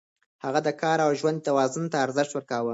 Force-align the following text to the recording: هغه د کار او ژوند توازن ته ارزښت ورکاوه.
هغه 0.43 0.59
د 0.67 0.69
کار 0.81 0.97
او 1.05 1.11
ژوند 1.19 1.45
توازن 1.47 1.85
ته 1.91 1.97
ارزښت 2.05 2.31
ورکاوه. 2.33 2.69